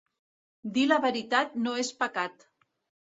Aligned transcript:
Dir 0.77 0.85
la 0.91 0.97
veritat 1.05 1.53
no 1.67 1.77
és 1.83 1.93
pecat. 2.01 2.49